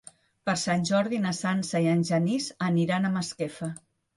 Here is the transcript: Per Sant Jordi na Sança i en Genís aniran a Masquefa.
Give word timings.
Per 0.49 0.53
Sant 0.61 0.87
Jordi 0.89 1.19
na 1.27 1.35
Sança 1.41 1.83
i 1.85 1.91
en 1.93 2.01
Genís 2.09 2.51
aniran 2.71 3.07
a 3.11 3.17
Masquefa. 3.21 3.71